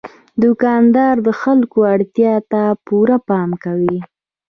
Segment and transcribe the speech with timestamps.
[0.43, 3.97] دوکاندار د خلکو اړتیا ته پوره پام کوي.